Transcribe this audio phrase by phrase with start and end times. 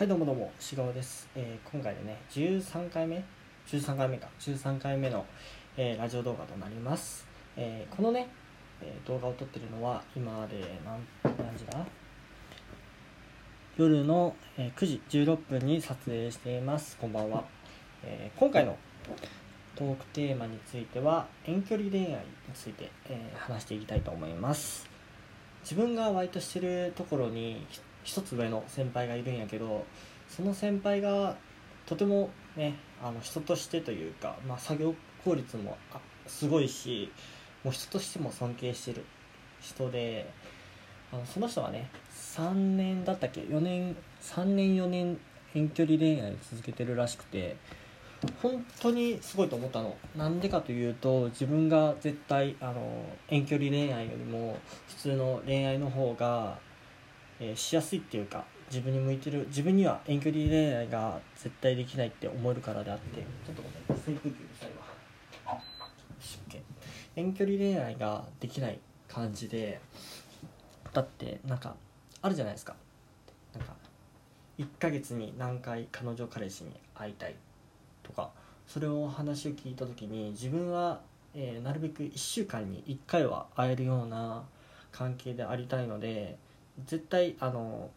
[0.00, 3.22] はいどうもどうもしがおです、えー今回でね13回目
[3.68, 4.28] ？13回目か。
[4.40, 5.26] 13回目の、
[5.76, 8.26] えーラジオ動画となります、えーこのね、
[8.80, 11.00] えー動画を撮ってるのは今まで何
[11.36, 11.84] 何時だ？
[13.76, 16.96] 夜の、えー9時16分に撮影しています。
[16.96, 17.44] こんばんは、
[18.02, 18.78] えー今回の
[19.76, 22.16] トークテーマについては遠距離恋愛に
[22.54, 24.88] ついて、えー話していきたいと思います。
[25.62, 27.66] 自分がバイトしてるところに
[28.02, 29.84] ひ一つ上の先輩がいるんやけど
[30.28, 31.36] その先輩が
[31.86, 35.76] とてもねあの人としてというか、まあ、作業効率も
[36.26, 37.10] すごいし
[37.64, 39.04] もう人としても尊敬してる
[39.60, 40.30] 人で
[41.12, 41.90] あのその人はね
[42.36, 45.18] 3年だったっけ4年3年4年
[45.54, 47.56] 遠距離恋愛を続けてるらしくて
[48.42, 49.96] 本当にすごいと思ったの。
[50.14, 54.58] なんでかというと自分が絶対あの遠距離恋愛よりも
[54.88, 56.58] 普通の恋愛の方が、
[57.40, 64.90] えーしやすいっていうか自分に向いてる自分には遠距離恋愛が絶対できないって思えるからであってちょっとごめん扇風機うるさいわ
[67.16, 69.80] 遠距離恋愛ができない感じで
[70.92, 71.74] だってなんか
[72.22, 72.74] あるじゃないですか。
[73.54, 73.74] なんか
[74.58, 77.34] 1ヶ月に何回彼女彼氏に会いたい
[78.02, 78.30] とか
[78.66, 81.00] それを話を聞いた時に自分は、
[81.34, 84.44] えーなるべく1週間に1回は会えるような
[84.92, 86.36] 関係でありたいので
[86.86, 87.90] 絶対あの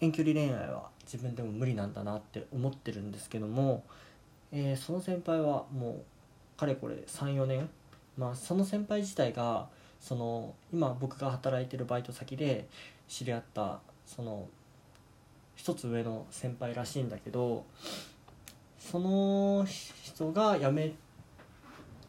[0.00, 3.84] 遠距離恋愛は自分でも無理なんだなって思ってるんですけども、
[4.52, 6.02] えーその先輩はも
[6.56, 7.68] うかれこれ34年
[8.16, 9.68] まあその先輩自体が
[10.00, 12.66] その今僕が働いてるバイト先で
[13.08, 14.46] 知り合ったその
[15.56, 17.64] 一つ上の先輩らしいんだけど
[18.78, 19.66] その
[20.02, 20.92] 人が辞め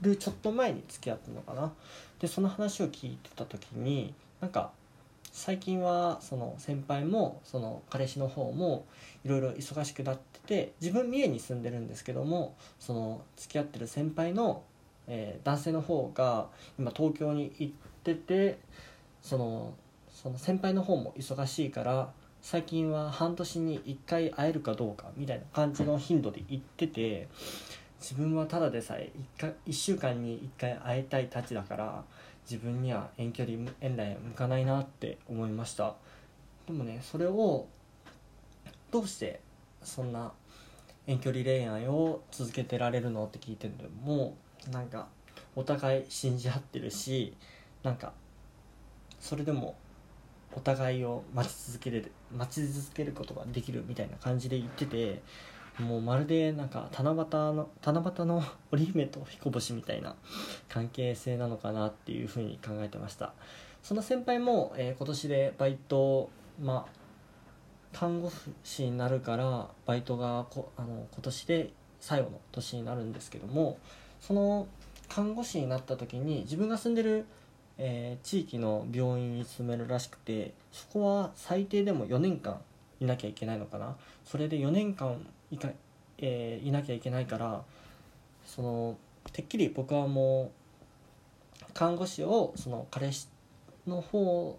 [0.01, 1.71] るちょっと前に付き合ったのかな。
[2.19, 4.71] でその話を聞いてた時になんか
[5.35, 8.85] 最近はその先輩もその彼氏の方も
[9.25, 14.63] いろいろ忙しくなってて自分三重に住んでるんですけどもその付き合ってる先輩の、
[15.07, 16.47] えー男性の方が
[16.79, 17.73] 今東京に行っ
[18.05, 18.59] てて
[19.21, 19.73] その
[20.09, 27.27] その先輩の方も忙しいから最近は半年に1回会えるかどうかみたいな感じの頻度で行ってて
[27.99, 32.03] 自分はただでさえ 1, か1週間に1回会いたいたちだから
[32.49, 35.95] 自分には遠距離遠来向かないなって思いました。
[36.67, 37.67] でもねそれを
[38.91, 39.41] どうして
[39.83, 40.31] そんな
[41.07, 44.35] 遠距離恋愛を続けてられるのって聞いてるのも
[44.71, 45.07] なんか
[45.55, 47.35] お互い信じ合ってるし
[47.83, 48.13] なんか
[49.19, 49.75] それでも
[50.53, 55.21] お互いを待ち続ける待ち続けることができるみたいな感じで言ってて
[55.79, 57.15] もうまるでなんか七夕
[57.53, 60.15] の七夕の 織姫と彦星みたいな
[60.69, 63.33] 関係性なのかなっていうふうに考えてました。
[63.83, 66.29] その先輩も、えー今年でバイト
[66.61, 67.05] まあ
[67.93, 68.31] 看護
[68.63, 73.77] 師になるからバイトがこあの今年で最後の年になるんですけども
[74.19, 74.67] その
[75.07, 77.25] 看護師になった時に自分が住んでる、
[77.77, 82.61] えー地域の病院に勤めるらしくてそこは最低でも4年間
[82.99, 83.97] いなきゃいけないのかな。
[84.23, 85.69] それで4年間いか、
[86.19, 87.63] えーいなきゃいけないから
[88.45, 88.97] その
[89.33, 90.51] てっきり僕はも
[91.61, 93.27] う看護師をその彼氏
[93.87, 94.57] の方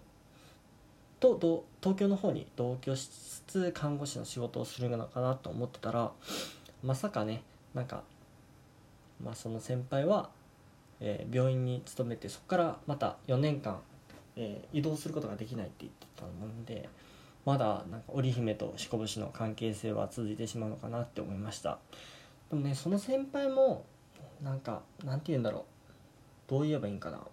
[1.19, 6.11] と東京の方に同居しつつ看護師の仕事をするのかなと思ってたら
[6.83, 7.41] まさかね
[7.73, 8.03] なんか、
[9.23, 10.29] まあ、その先輩は、
[10.99, 13.79] えー病院に勤めてそこからまた4年間、
[14.35, 16.89] えー移動することができないって言ってたので
[17.47, 21.79] まだなんか織姫と彦星の関係性は続いてしまうのかなって思いました。
[22.49, 23.85] でもねその先輩も
[24.43, 25.63] なんかなんて言うんだろう。
[26.49, 27.19] どう言えばいいんかな。
[27.19, 27.29] お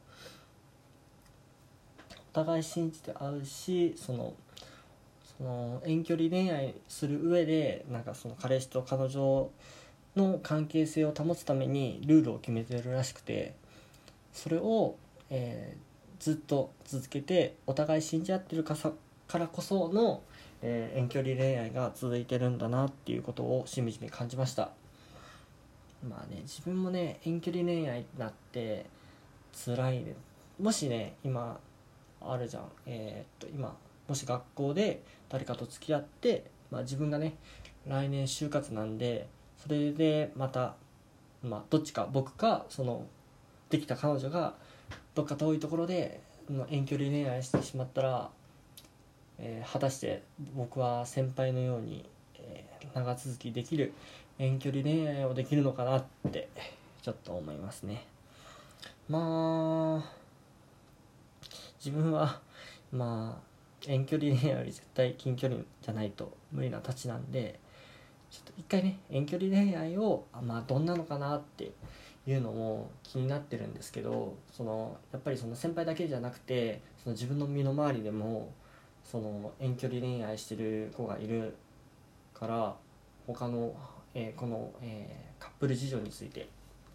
[2.32, 4.34] 互い信じて会うしその
[5.36, 9.50] その遠距離恋愛する上でなんかその彼氏と彼女
[10.14, 13.56] の関係性を保つためにルールを決めてるらしくて
[14.32, 14.94] それを、
[15.30, 18.92] えーずっと続けてお互い信じ合ってるかさ
[19.26, 20.22] からこその、
[20.62, 24.70] えー遠距離恋愛が続いてるんだなっていうことをしみじみ感じました。
[26.08, 28.86] まあね自分もね遠距離恋愛になって
[29.64, 30.14] 辛いね。
[30.60, 31.58] もしね今
[32.20, 32.64] あるじゃん。
[32.86, 33.76] えーっと今
[34.06, 37.34] もし学校で誰かと付き合って、まあ、自分がね
[37.86, 40.74] 来年就活なんでそれでまた、
[41.42, 43.06] まあ、どっちか僕かその
[43.70, 44.54] できた彼女が
[45.14, 46.20] どっか遠いところで
[46.70, 48.30] 遠距離恋愛してしまったら、
[49.44, 50.22] えー果たして
[50.56, 52.04] 僕は先輩のように、
[52.38, 53.92] えー長続きできる
[54.38, 56.48] 遠距離恋愛をできるのかなって
[57.02, 58.06] ちょっと思いますね。
[59.08, 60.12] まあ
[61.84, 62.40] 自分は
[62.92, 67.58] まあ遠距離恋愛より絶対近距離じゃないと無理なたちなんで
[68.30, 71.72] ちょっと一回ね遠距離恋愛をまあどんなのかなって
[72.26, 78.52] いうのも気になってるんですけどそのやっぱりその先輩だけじゃなくてその自分の身の回りでも
[79.04, 81.54] その遠距離恋愛してる子がいる
[82.32, 82.74] から
[83.26, 83.74] 他の、
[84.14, 86.48] えーこの、えーカップル事情について、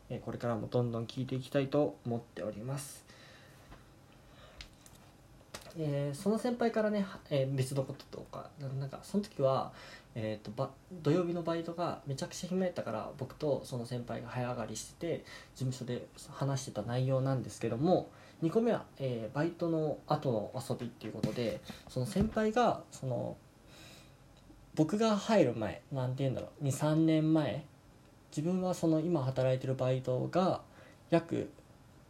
[0.10, 3.06] えーこれからもどんどん聞いていきたいと思っております。
[5.78, 9.72] えーその先輩からね、えー別のこととかなんかその時は、
[10.16, 15.26] えー、とば土曜日のバイトがめちゃくちゃ暇やったから僕とその先輩が早上がりしてて
[15.56, 18.10] 事務所で話してた内容なんですけども
[18.44, 23.36] 2個目は、えーバイトの後の遊びっていうことでその先輩がその
[24.76, 27.66] 僕が入る前なんて言うんだろう23年前
[28.36, 30.62] 自分はその今働いてるバイトが
[31.10, 31.50] 約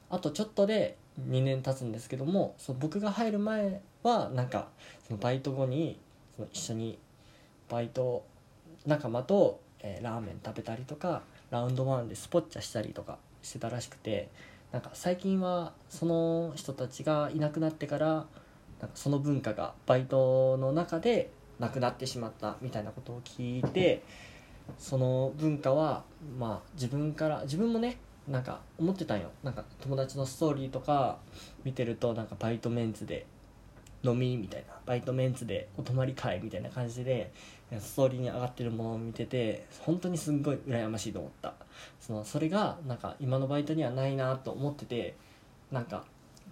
[0.10, 0.98] あとちょっとで
[1.28, 4.68] 2年経つんですけどもその僕が入る前はなんか
[5.08, 6.00] そのバイト後に
[6.36, 7.00] その一緒に
[7.70, 8.24] バイト
[8.86, 11.22] 仲間と、えーラーメン食べたりとか
[11.52, 14.30] ラウンドワンでスポッチャしたりとかしてたらしくて
[14.71, 24.04] なんか最近はその人たちがいなくなってからなんかその文化がバイトの中でなくなってしまったみたいなことを聞いて
[24.77, 26.04] その文化は
[26.38, 29.31] まあ自分から自分もねなんか思ってたんよ。
[29.44, 31.18] なんか友達のストーリーとか
[31.63, 33.25] 見てるとなんかバイトメンツで
[34.04, 37.31] 飲みみたいなバイトメンツでお泊まり会みたいな感じで
[37.80, 41.54] ストーリーに上がってるものを見てて本当にすんごい羨ましいと思った。
[42.00, 45.16] そのそれがなんか今のバイトにはないなと思ってて
[45.72, 46.04] なんか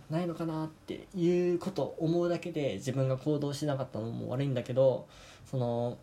[0.10, 5.08] ないのかなっていうことを思うだけで自分が行動しなかったのも悪いんだけど
[5.50, 5.98] その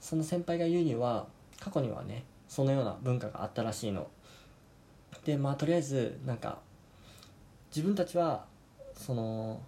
[0.00, 1.26] その先輩が言うには
[1.58, 4.08] 過去にはねそのような文化があったらしいの。
[5.24, 6.58] でまあとりあえずなんか
[7.74, 8.44] 自分たちは
[8.94, 9.60] その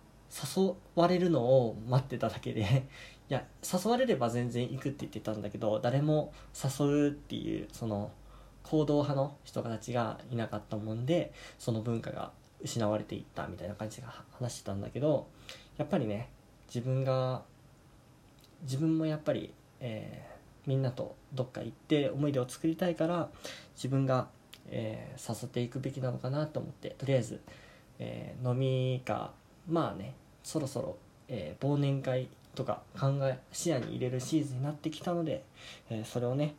[0.57, 2.63] 誘われるのを待ってただけで。
[3.31, 8.11] いや誘われれば全然行くって言ってたんだけど誰も誘うっていうその
[8.63, 15.29] 行動派の人たちがいなかったもんでその文化が失われていったみたいな感じで話してたんだけど
[15.79, 16.29] やっぱりね
[16.67, 17.43] 自分が
[18.63, 20.33] 自分もやっぱり、えー
[20.65, 23.29] みんなとどっか行って思い出を作りたいから
[23.75, 24.29] 自分が、
[24.69, 27.41] えー誘っていくべきなのかなと思ってとりあえず、
[27.99, 29.33] えー飲みが
[29.69, 30.97] まあねそろそろ、
[31.29, 35.43] えー忘年会とか考え視野に入れるシーズンになってきたので、
[35.91, 36.55] えーそれをね、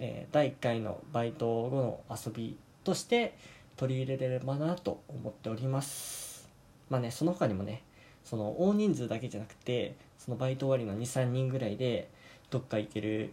[0.00, 3.36] えー第1回のバイト後の遊びとして
[3.76, 6.48] 取り入れれればなと思っております。
[6.90, 7.82] まあねその他にもね
[8.24, 12.08] その大人数だけじゃなくてそのバイト終わりの23人ぐらいで
[12.50, 13.32] どっか行ける、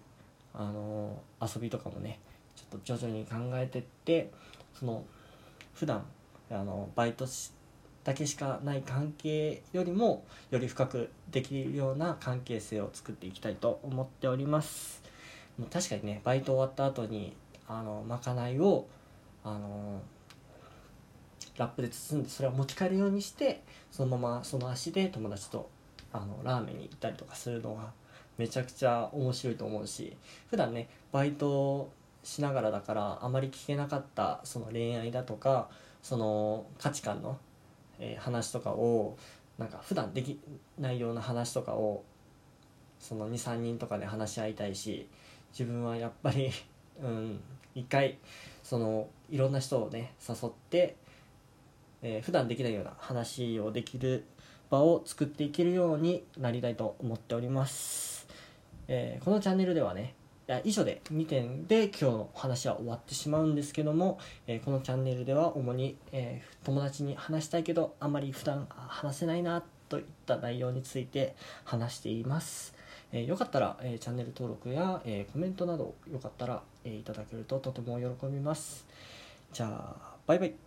[0.53, 2.19] あのー遊びとかもね
[2.55, 4.31] ちょっと徐々に考えてって
[4.77, 5.03] その
[5.73, 6.05] 普段
[6.51, 7.51] あのバイトし
[8.05, 15.03] だけしかない関係よりもより深くできるような関係性を作っていきたいと思っております。
[15.57, 17.35] もう確かにねバイト終わった後に
[17.67, 18.87] あのまかないを
[19.43, 20.01] あの
[21.57, 23.61] ラップで包んでそれを持ち帰るようにして
[23.91, 25.69] そのままその足で友達と
[26.13, 27.91] あのラーメンに行ったりとかするのが
[28.37, 30.15] めちゃくちゃ面白いと思うし
[30.49, 31.89] 普段ねバイト
[32.23, 35.69] しながらだからあまり聞けなかったその恋愛だとか
[36.01, 37.37] その価値観の、
[37.99, 39.17] えー話とかを
[39.57, 40.39] なんか普段でき
[40.77, 42.03] ないような話とかを
[42.99, 45.07] その23人とかで話し合いたいし
[45.51, 46.51] 自分はやっぱり
[47.01, 47.39] うん
[47.73, 48.17] 一回
[48.63, 50.95] そのいろんな人をね誘って、
[52.01, 54.25] えー普段できないような話をできる
[54.69, 58.27] 場を作っていけるようになりたいと思っております、
[58.87, 60.15] えーこのチャンネルではね
[60.63, 72.75] 以上で2点で今日の話は終わってしまうんですけども、えーこのチャンネルでは主に、えー友達に話したいけどあまり普段話せないなといった内容について話しています、
[73.11, 78.85] えーよかったら、えチャンネル登録や、えコメントなどよかったら、えいただけるととても喜びます。
[79.51, 80.64] じゃあバイバイ。